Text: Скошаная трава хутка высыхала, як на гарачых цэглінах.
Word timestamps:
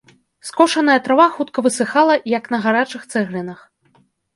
Скошаная 0.47 0.95
трава 1.09 1.27
хутка 1.37 1.65
высыхала, 1.67 2.19
як 2.37 2.51
на 2.57 2.65
гарачых 2.67 3.01
цэглінах. 3.15 3.59